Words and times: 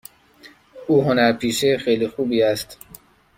او 0.87 1.03
هنرپیشه 1.03 1.77
خیلی 1.77 2.07
خوبی 2.07 2.43
است. 2.43 2.77